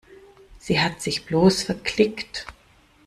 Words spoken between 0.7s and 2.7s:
hat sich bloß verklickt.